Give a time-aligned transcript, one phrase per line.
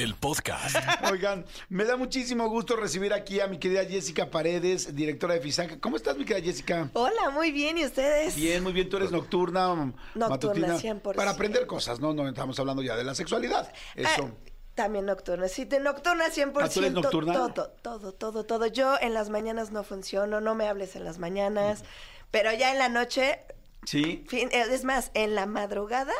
[0.00, 0.76] el podcast.
[1.10, 5.80] Oigan, me da muchísimo gusto recibir aquí a mi querida Jessica Paredes, directora de FISAC.
[5.80, 6.90] ¿Cómo estás, mi querida Jessica?
[6.94, 8.34] Hola, muy bien, ¿y ustedes?
[8.34, 8.88] Bien, muy bien.
[8.88, 10.76] Tú eres nocturna, matutina.
[10.78, 11.14] 100%.
[11.14, 12.14] Para aprender cosas, ¿no?
[12.14, 13.70] No estamos hablando ya de la sexualidad.
[13.94, 14.30] Eso.
[14.32, 16.52] Ah, también nocturna, sí, de nocturna 100%.
[16.62, 17.32] ¿Ah, tú eres nocturna?
[17.34, 18.66] Todo, todo, todo, todo.
[18.66, 21.84] Yo en las mañanas no funciono, no me hables en las mañanas,
[22.30, 23.40] pero ya en la noche,
[23.84, 24.24] sí.
[24.28, 26.14] fin- eh, es más, en la madrugada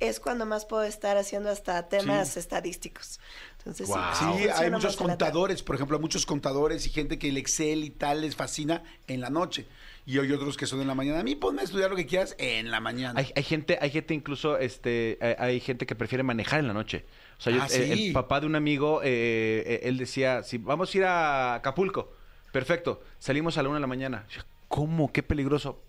[0.00, 2.38] es cuando más puedo estar haciendo hasta temas Sí.
[2.40, 3.20] estadísticos.
[3.58, 7.84] Entonces, sí, hay muchos contadores, por ejemplo, hay muchos contadores y gente que el Excel
[7.84, 9.66] y tal les fascina en la noche.
[10.06, 11.20] Y hay otros que son en la mañana.
[11.20, 13.20] A mí ponme a estudiar lo que quieras en la mañana.
[13.20, 16.72] Hay, hay gente, hay gente incluso, este, hay, hay gente que prefiere manejar en la
[16.72, 17.04] noche.
[17.38, 18.06] O sea, yo- Ah, el, sí.
[18.08, 22.12] el papá de un amigo, eh, eh, él decía, si vamos a ir a Acapulco,
[22.52, 24.26] perfecto, salimos a la una de la mañana.
[24.68, 25.12] ¿Cómo?
[25.12, 25.80] Qué peligroso.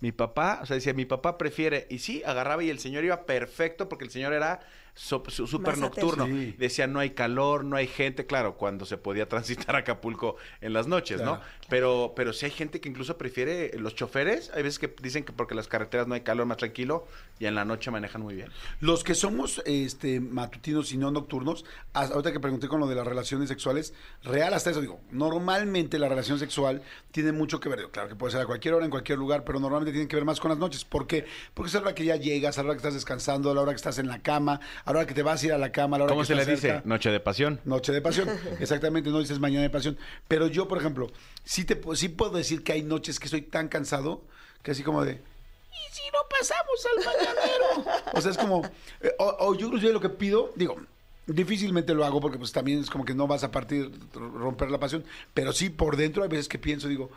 [0.00, 3.26] Mi papá, o sea, decía, mi papá prefiere, y sí, agarraba y el señor iba
[3.26, 4.60] perfecto porque el señor era
[4.94, 6.26] súper nocturno.
[6.26, 6.54] Sí.
[6.58, 10.72] Decía, no hay calor, no hay gente, claro, cuando se podía transitar a Acapulco en
[10.72, 11.36] las noches, ¿no?
[11.36, 11.50] Claro.
[11.68, 15.32] Pero, pero sí hay gente que incluso prefiere, los choferes, hay veces que dicen que
[15.32, 17.06] porque las carreteras no hay calor, más tranquilo,
[17.38, 18.48] y en la noche manejan muy bien.
[18.80, 22.96] Los que somos este, matutinos y no nocturnos, hasta ahorita que pregunté con lo de
[22.96, 27.78] las relaciones sexuales, real hasta eso, digo, normalmente la relación sexual tiene mucho que ver,
[27.78, 30.16] digo, claro que puede ser a cualquier hora, en cualquier lugar, pero normalmente tiene que
[30.16, 30.84] ver más con las noches.
[30.84, 31.26] ¿Por qué?
[31.54, 33.54] Porque es a la hora que ya llegas, a la hora que estás descansando, a
[33.54, 35.52] la hora que estás en la cama, a la hora que te vas a ir
[35.52, 36.68] a la cama, a la hora ¿Cómo que se le dice?
[36.68, 36.82] cerca.
[36.84, 37.60] Noche de pasión.
[37.64, 38.28] Noche de pasión,
[38.60, 39.98] exactamente, no dices mañana de pasión.
[40.28, 41.10] Pero yo, por ejemplo,
[41.44, 44.22] sí, te, sí puedo decir que hay noches que estoy tan cansado
[44.62, 48.02] que así como de, ¿y si no pasamos al mañanero?
[48.12, 48.62] o sea, es como,
[49.00, 50.76] eh, o, o yo inclusive lo que pido, digo,
[51.26, 54.78] difícilmente lo hago porque pues también es como que no vas a partir, romper la
[54.78, 57.10] pasión, pero sí por dentro hay veces que pienso, digo,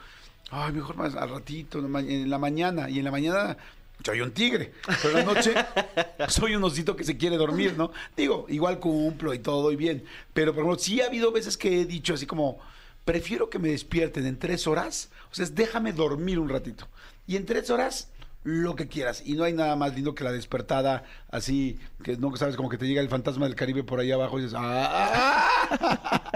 [0.53, 3.57] ay, mejor más al ratito, en la mañana, y en la mañana
[4.03, 5.53] soy un tigre, pero en la noche
[6.27, 7.91] soy un osito que se quiere dormir, ¿no?
[8.15, 10.03] Digo, igual cumplo y todo y bien,
[10.33, 12.59] pero por ejemplo, sí ha habido veces que he dicho así como,
[13.05, 16.87] prefiero que me despierten en tres horas, o sea, es déjame dormir un ratito,
[17.27, 18.09] y en tres horas
[18.43, 22.35] lo que quieras, y no hay nada más lindo que la despertada así, que no
[22.35, 26.29] sabes, como que te llega el fantasma del Caribe por ahí abajo y dices, ¡ah!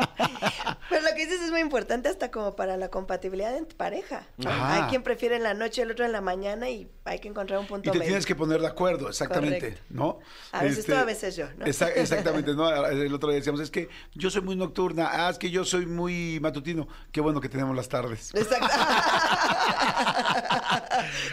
[1.17, 4.27] Que dices es muy importante hasta como para la compatibilidad en pareja.
[4.45, 7.59] Hay quien prefiere en la noche, el otro en la mañana y hay que encontrar
[7.59, 8.09] un punto Y te medio.
[8.09, 9.81] tienes que poner de acuerdo, exactamente, Correcto.
[9.89, 10.19] ¿no?
[10.21, 11.65] Este, A veces tú, a veces yo, ¿no?
[11.65, 12.69] Exa- exactamente, ¿no?
[12.85, 15.87] El otro día decíamos, es que yo soy muy nocturna, ah, es que yo soy
[15.87, 16.87] muy matutino.
[17.11, 18.31] Qué bueno que tenemos las tardes.
[18.35, 18.67] Exacto.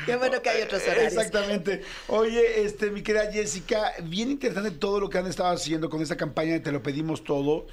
[0.06, 1.12] Qué bueno que hay otros horarios.
[1.12, 1.82] Exactamente.
[2.08, 6.16] Oye, este, mi querida Jessica, bien interesante todo lo que han estado haciendo con esta
[6.16, 7.66] campaña de Te lo pedimos todo.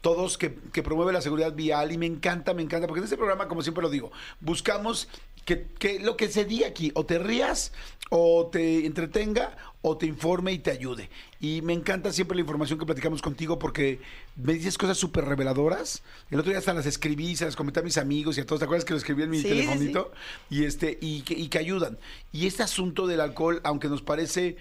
[0.00, 3.16] Todos que, que promueve la seguridad vial y me encanta, me encanta, porque en este
[3.16, 5.08] programa, como siempre lo digo, buscamos
[5.44, 7.72] que, que lo que se diga aquí, o te rías,
[8.10, 11.08] o te entretenga, o te informe y te ayude.
[11.40, 14.00] Y me encanta siempre la información que platicamos contigo porque
[14.36, 16.02] me dices cosas súper reveladoras.
[16.30, 18.58] El otro día hasta las escribí, se las comenté a mis amigos y a todos.
[18.58, 19.48] ¿Te acuerdas que lo escribí en mi sí.
[19.48, 20.12] telefonito?
[20.50, 21.98] y este y que, y que ayudan.
[22.32, 24.56] Y este asunto del alcohol, aunque nos parece,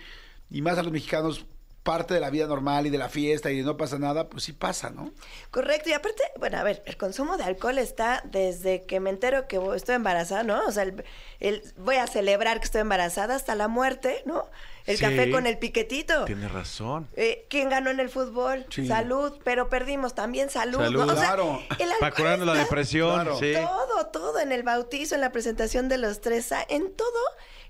[0.52, 1.46] y más a los mexicanos,
[1.88, 4.52] parte de la vida normal y de la fiesta y no pasa nada, pues sí
[4.52, 5.14] pasa, ¿no?
[5.52, 9.48] Correcto, y aparte, bueno, a ver, el consumo de alcohol está desde que me entero
[9.48, 10.66] que estoy embarazada, ¿no?
[10.68, 11.06] O sea, el,
[11.40, 14.46] el- voy a celebrar que estoy embarazada hasta la muerte, ¿no?
[14.86, 15.04] El Sí.
[15.04, 16.26] café con el piquetito.
[16.26, 17.08] Tienes razón.
[17.16, 18.66] Eh, ¿Quién ganó en el fútbol?
[18.70, 18.86] Sí.
[18.88, 20.80] Salud, pero perdimos también salud.
[20.80, 21.06] Salud.
[21.06, 21.14] ¿no?
[21.14, 21.60] O sea, Claro.
[21.80, 23.40] el Para curarnos la depresión, Claro.
[23.40, 23.54] sí.
[23.54, 27.22] Todo, todo, en el bautizo, en la presentación de los tres, en todo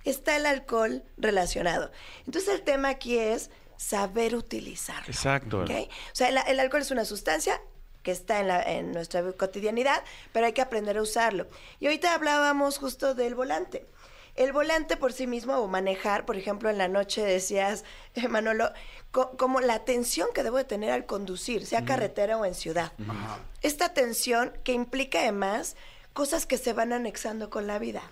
[0.05, 1.91] está el alcohol relacionado.
[2.25, 5.05] Entonces el tema aquí es saber utilizarlo.
[5.07, 5.61] Exacto.
[5.63, 5.71] ¿ok?
[5.71, 7.61] O sea, el, el alcohol es una sustancia
[8.03, 11.47] que está en, la- en nuestra cotidianidad, pero hay que aprender a usarlo.
[11.79, 13.85] Y ahorita hablábamos justo del volante.
[14.35, 18.71] El volante por sí mismo o manejar, por ejemplo, en la noche decías, eh, Manolo,
[19.11, 22.91] co- como la atención que debo de tener al conducir, sea carretera o en ciudad.
[23.63, 25.75] Esta atención que implica además
[26.13, 28.03] cosas que se van anexando con la vida.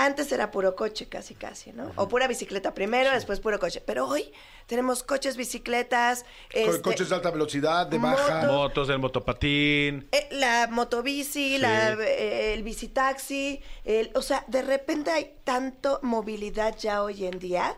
[0.00, 1.90] Antes era puro coche, casi, casi, ¿no?
[1.96, 3.82] O pura bicicleta primero, después puro coche.
[3.84, 4.32] Pero hoy
[4.66, 6.22] tenemos coches, bicicletas,
[6.52, 8.46] Co- este, Coches de alta velocidad, de baja.
[8.46, 8.88] motos.
[8.90, 10.08] El motopatín.
[10.12, 16.76] eh, la motobici, la, eh, el bicitaxi, el, o sea, de repente hay tanto movilidad
[16.78, 17.76] ya hoy en día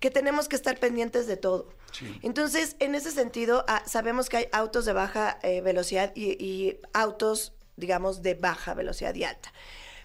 [0.00, 1.68] que tenemos que estar pendientes de todo.
[2.22, 6.78] Entonces, en ese sentido, ah, sabemos que hay autos de baja eh, velocidad y, y
[6.94, 9.52] autos, digamos, de baja velocidad y alta.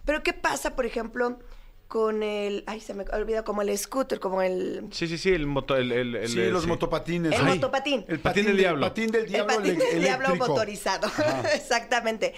[0.04, 1.40] Pero ¿qué pasa, por ejemplo,
[1.96, 2.66] con el...
[2.68, 4.86] Ay, se me olvida, como el scooter, como el...
[4.92, 6.68] Sí, sí, sí, el moto, el, el, el- Sí, el- los sí.
[6.68, 7.32] motopatines.
[7.32, 8.04] El Ay, motopatín.
[8.10, 8.86] El Patín del diablo.
[8.86, 11.08] patín del El diablo patín ele- del diablo motorizado.
[11.56, 12.34] Exactamente.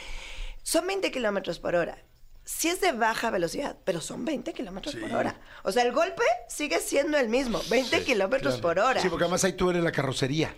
[0.62, 1.98] Son 20 kilómetros por hora.
[2.44, 5.02] Sí es de baja velocidad, pero son 20 kilómetros Sí.
[5.02, 5.40] por hora.
[5.64, 9.02] O sea, el golpe sigue siendo el mismo, 20 kilómetros por hora.
[9.02, 10.54] Sí, porque además ahí tú eres la carrocería.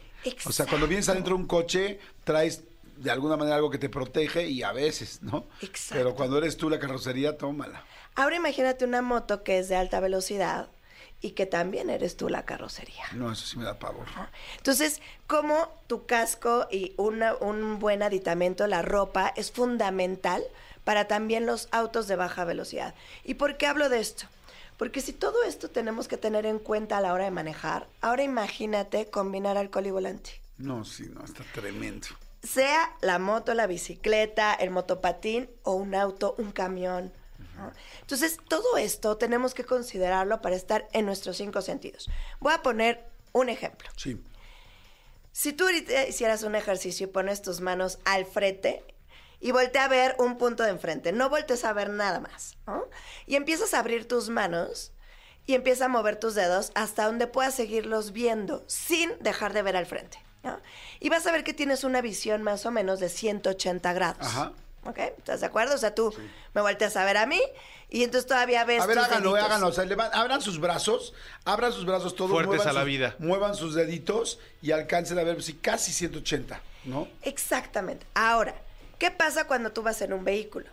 [0.45, 2.65] O sea, cuando vienes adentro de un coche, traes
[2.99, 5.47] de alguna manera algo que te protege y a veces, ¿no?
[5.61, 5.95] Exacto.
[5.95, 7.83] Pero cuando eres tú la carrocería, tómala.
[8.15, 10.67] Ahora imagínate una moto que es de alta velocidad
[11.21, 13.03] y que también eres tú la carrocería.
[13.13, 14.05] No, eso sí me da pavor.
[14.57, 20.43] Entonces, como tu casco y una- un buen aditamento, la ropa, es fundamental
[20.83, 22.95] para también los autos de baja velocidad.
[23.23, 24.25] ¿Y por qué hablo de esto?
[24.77, 28.23] Porque si todo esto tenemos que tener en cuenta a la hora de manejar, ahora
[28.23, 30.31] imagínate combinar alcohol y volante.
[30.57, 32.07] No, sí, no, está tremendo.
[32.43, 37.13] Sea la moto, la bicicleta, el motopatín o un auto, un camión.
[37.57, 37.71] ¿no?
[38.01, 42.09] Entonces, todo esto tenemos que considerarlo para estar en nuestros cinco sentidos.
[42.39, 43.89] Voy a poner un ejemplo.
[43.97, 44.21] Sí.
[45.31, 48.83] Si tú ahorita hicieras un ejercicio y pones tus manos al frente
[49.39, 52.83] y voltea a ver un punto de enfrente, no voltees a ver nada más, ¿no?
[53.25, 54.91] Y empiezas a abrir tus manos
[55.45, 59.77] y empieza a mover tus dedos hasta donde puedas seguirlos viendo sin dejar de ver
[59.77, 60.59] al frente, ¿no?
[60.99, 64.25] Y vas a ver que tienes una visión más o menos de 180 grados.
[64.25, 64.51] Ajá.
[64.85, 64.97] ¿Ok?
[64.97, 65.75] ¿Estás de acuerdo?
[65.75, 66.13] O sea, tú
[66.53, 67.41] me volteas a ver a mí
[67.89, 69.45] y entonces todavía ves A ver, tus háganlo, deditos.
[69.49, 69.67] háganlo.
[69.67, 71.13] O sea, levan- abran sus brazos,
[71.43, 72.31] abran sus brazos todos.
[72.31, 73.15] Fuertes muevan a la sus- vida.
[73.19, 77.09] Muevan sus deditos y alcancen a ver si casi 180, ¿no?
[77.23, 78.05] Exactamente.
[78.13, 78.55] Ahora,
[78.99, 80.67] ¿qué pasa cuando tú vas en un vehículo?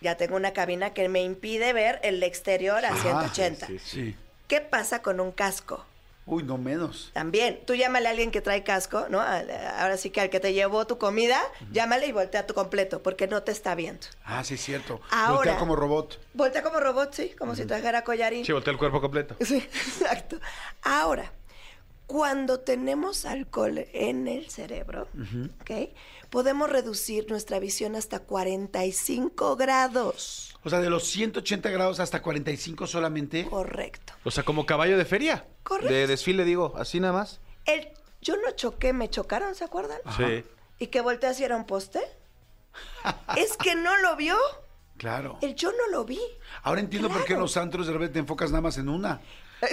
[0.00, 3.66] Ya tengo una cabina que me impide ver el exterior a Ajá, 180.
[3.66, 4.16] sí, Sí.
[4.48, 5.84] ¿Qué pasa con un casco?
[6.24, 7.10] Uy, no menos.
[7.14, 9.20] También, tú llámale a alguien que trae casco, ¿no?
[9.20, 11.40] Ahora sí que al que te llevó tu comida,
[11.72, 14.06] llámale y voltea tu completo, porque no te está viendo.
[14.24, 15.00] Ah, sí, es cierto.
[15.10, 16.20] Ahora- Voltea como robot.
[16.34, 18.44] Voltea como robot, sí, como si trajera collarín.
[18.46, 19.34] Sí, voltea el cuerpo completo.
[19.44, 20.36] Sí, exacto.
[20.82, 21.32] Ahora,
[22.12, 25.08] cuando tenemos alcohol en el cerebro,
[25.62, 25.88] ¿ok?
[26.28, 30.54] Podemos reducir nuestra visión hasta 45 grados.
[30.62, 33.46] O sea, de los 180 grados hasta 45 solamente.
[33.46, 34.12] Correcto.
[34.24, 35.46] O sea, como caballo de feria.
[35.62, 35.90] Correcto.
[35.90, 37.40] De desfile, digo, así nada más.
[37.64, 37.88] El,
[38.20, 39.98] yo no choqué, me chocaron, ¿se acuerdan?
[40.18, 40.44] Sí.
[40.80, 42.00] ¿Y que volteé hacia era un poste?
[43.38, 44.36] es que no lo vio.
[44.98, 45.38] Claro.
[45.40, 46.20] El yo no lo vi.
[46.62, 49.22] Ahora entiendo por qué en los antros de repente te enfocas nada más en una.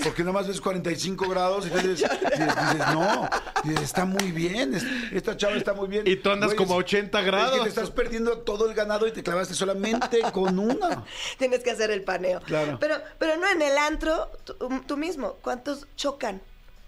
[0.04, 3.30] Porque nada más ves 45 grados y dices, dices, no,
[3.64, 6.04] dices, está muy bien, es- esta chava está muy bien.
[6.08, 7.58] Y tú andas como a 80 Es grados.
[7.58, 11.04] que te estás perdiendo todo el ganado y te clavaste solamente con una.
[11.40, 12.40] Tienes que hacer el paneo.
[12.42, 12.78] Claro.
[12.80, 14.56] Pero, pero no en el antro, tú,
[14.86, 15.34] tú mismo.
[15.42, 16.42] ¿Cuántos chocan?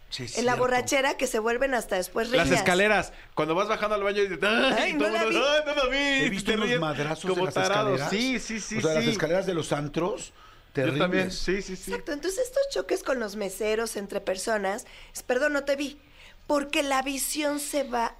[0.10, 2.60] Sí, es en la borrachera que se vuelven hasta después Las riñas.
[2.60, 3.14] escaleras.
[3.34, 4.76] Cuando vas bajando al baño y dices, ¡ay!
[4.78, 5.46] Ay, no la mundo, vi.
[5.46, 5.98] ¡ay, no la vi!
[6.26, 7.94] He visto unos madrazos de como las tarados.
[8.02, 8.10] escaleras.
[8.10, 9.10] Sí, sí, sí, O sea, las sí.
[9.12, 10.34] escaleras de los antros,
[10.74, 11.00] Yo terribles.
[11.00, 11.92] también, sí, sí, sí.
[11.92, 12.14] Exacto.
[12.14, 16.00] Entonces, estos choques con los meseros entre personas, es, perdón, no te vi,
[16.48, 18.16] porque la visión se va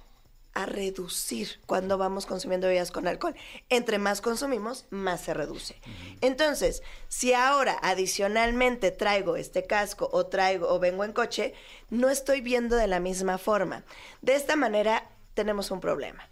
[0.54, 3.34] a reducir cuando vamos consumiendo bebidas con alcohol.
[3.70, 5.76] Entre más consumimos, más se reduce.
[6.20, 11.54] Entonces, si ahora adicionalmente traigo este casco o traigo o vengo en coche,
[11.88, 13.82] no estoy viendo de la misma forma.
[14.20, 16.28] De esta manera tenemos un problema.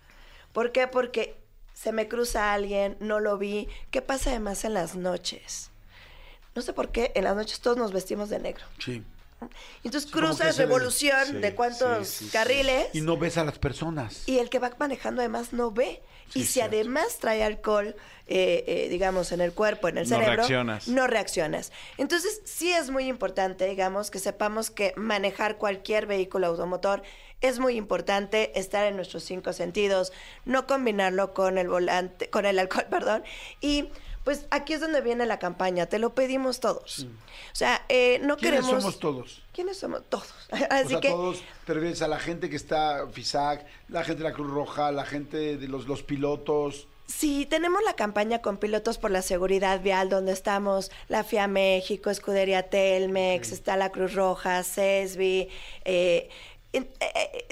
[0.52, 0.86] ¿Por qué?
[0.86, 1.36] Porque
[1.72, 3.68] se me cruza alguien, no lo vi.
[3.90, 5.70] ¿Qué pasa además en las noches?
[6.60, 8.62] No sé por qué en las noches todos nos vestimos de negro.
[8.84, 9.02] Sí.
[9.82, 13.58] Y Entonces Sí, cruzas revolución sí, de cuántos sí, carriles Y no ves a las
[13.58, 14.24] personas.
[14.28, 16.02] y el que va manejando además no ve.
[16.34, 16.74] Y si cierto.
[16.76, 20.86] además trae alcohol, eh, eh, digamos, en el cuerpo, en el No cerebro, reaccionas.
[20.88, 21.72] no reaccionas.
[21.96, 27.02] Entonces, sí es muy importante, digamos, que sepamos que manejar cualquier vehículo automotor
[27.40, 30.12] es muy importante estar en nuestros cinco sentidos,
[30.44, 33.24] no combinarlo con el volante, con el alcohol, perdón.
[33.62, 33.88] Y
[34.24, 37.06] pues aquí es donde viene la campaña, te lo pedimos todos.
[37.52, 38.82] O sea, eh, no ¿Quiénes queremos.
[38.82, 39.42] somos todos?
[39.52, 40.02] ¿Quiénes somos?
[40.08, 40.32] Todos.
[40.52, 41.08] O Así sea, que.
[41.10, 44.92] todos, te refieres a la gente que está FISAC, la gente de la Cruz Roja,
[44.92, 46.86] la gente de los, los pilotos.
[47.06, 52.08] Sí, tenemos la campaña con pilotos por la seguridad vial, donde estamos la FIA México,
[52.08, 55.48] Escudería Telmex, está la Cruz Roja, CESBI.
[55.84, 56.28] eh,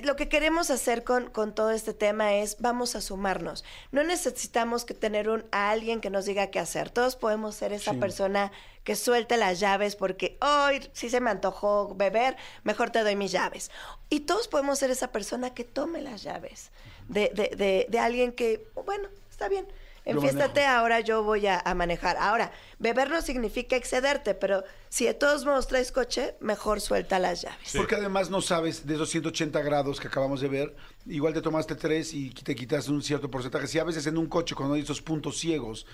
[0.03, 3.65] lo que queremos hacer con, con todo este tema es vamos a sumarnos.
[3.91, 6.91] No necesitamos que tener un, a alguien que nos diga qué hacer.
[6.91, 7.99] Todos podemos ser esa Sí.
[7.99, 8.53] persona
[8.85, 13.33] que suelte las llaves porque hoy si se me antojó beber, mejor te doy mis
[13.33, 13.71] llaves.
[14.09, 16.71] Y todos podemos ser esa persona que tome las llaves
[17.09, 19.67] de, de, de, de alguien que, bueno, está bien.
[20.09, 22.17] Enfiéstate, ahora yo voy a, a manejar.
[22.17, 27.43] Ahora, beber no significa excederte, pero si de todos modos traes coche, mejor suelta las
[27.43, 27.75] llaves.
[27.77, 31.75] Porque además no sabes de esos 180 grados que acabamos de ver, igual te tomaste
[31.75, 33.67] tres y te quitas un cierto porcentaje.
[33.67, 35.87] Si a veces en un coche, cuando hay esos puntos ciegos,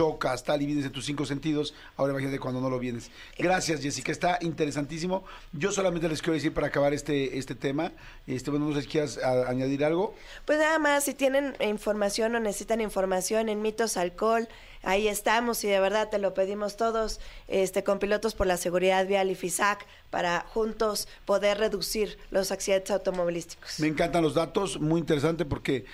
[0.00, 1.72] chocas, tal, y vienes de tus cinco sentidos.
[1.96, 3.10] Ahora imagínate cuando no lo vienes.
[3.38, 4.12] Gracias, Jessica.
[4.12, 5.24] Está interesantísimo.
[5.52, 7.92] Yo solamente les quiero decir para acabar este, este tema,
[8.26, 10.14] este, bueno, no sé si quieras a- añadir algo.
[10.44, 14.48] Pues nada más, si tienen información o necesitan información en Mitos Alcohol,
[14.82, 19.06] ahí estamos y de verdad te lo pedimos todos, este, con pilotos por la seguridad
[19.06, 23.80] vial y FISAC, para juntos poder reducir los accidentes automovilísticos.
[23.80, 25.86] Me encantan los datos, muy interesante porque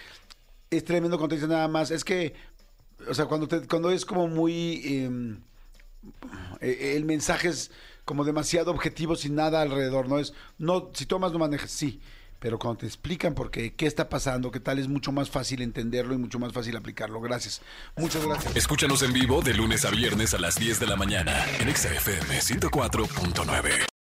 [0.71, 1.91] es tremendo dicen nada más.
[1.91, 2.33] Es que,
[3.09, 4.81] o sea, cuando, te- cuando es como muy...
[4.85, 5.37] eh,
[6.61, 7.71] eh, el mensaje es
[8.05, 10.19] como demasiado objetivo sin nada alrededor, ¿no?
[10.19, 12.01] Es, no, si tomas no manejes, sí.
[12.41, 15.63] Pero cuando te explican por qué, qué está pasando, qué tal, es mucho más fácil
[15.63, 17.21] entenderlo y mucho más fácil aplicarlo.
[17.21, 17.63] Gracias.
[17.97, 18.57] Muchas gracias.
[18.57, 21.95] Escúchanos en vivo de lunes a viernes a las 10 de la mañana en Exa
[21.95, 23.92] FM 104.9.